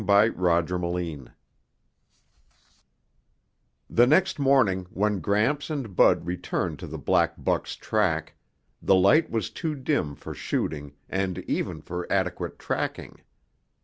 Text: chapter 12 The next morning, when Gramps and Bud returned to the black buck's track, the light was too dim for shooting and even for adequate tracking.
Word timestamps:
chapter 0.03 0.31
12 0.79 1.27
The 3.87 4.07
next 4.07 4.39
morning, 4.39 4.87
when 4.89 5.19
Gramps 5.19 5.69
and 5.69 5.95
Bud 5.95 6.25
returned 6.25 6.79
to 6.79 6.87
the 6.87 6.97
black 6.97 7.35
buck's 7.37 7.75
track, 7.75 8.33
the 8.81 8.95
light 8.95 9.29
was 9.29 9.51
too 9.51 9.75
dim 9.75 10.15
for 10.15 10.33
shooting 10.33 10.95
and 11.07 11.37
even 11.47 11.81
for 11.83 12.11
adequate 12.11 12.57
tracking. 12.57 13.21